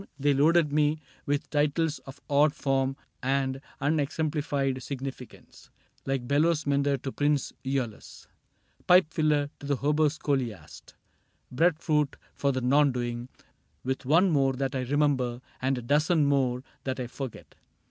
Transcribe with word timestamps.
They 0.17 0.33
loaded 0.33 0.73
me 0.73 0.99
with 1.27 1.51
titles 1.51 1.99
of 2.07 2.19
odd 2.27 2.55
form 2.55 2.95
And 3.21 3.61
unexemplified 3.79 4.81
significance. 4.81 5.69
Like" 6.07 6.27
Bellows 6.27 6.65
mender 6.65 6.97
to 6.97 7.11
Prince 7.11 7.53
iEolus,"" 7.63 8.25
Pipe 8.87 9.13
filler 9.13 9.51
to 9.59 9.67
the 9.67 9.77
Hoboscholiast,"" 9.77 10.95
Bread 11.51 11.77
fruit 11.77 12.15
for 12.33 12.51
the 12.51 12.61
Non 12.61 12.91
Doing," 12.91 13.29
with 13.83 14.03
one 14.03 14.31
more 14.31 14.53
\z 14.53 14.55
CAPTAIN 14.57 14.71
CRAIG 14.71 14.71
That 14.71 14.77
I 14.77 14.91
remember, 14.91 15.41
and 15.61 15.77
a 15.77 15.83
dozen 15.83 16.25
more 16.25 16.63
That 16.83 16.99
I 16.99 17.05
forget. 17.05 17.53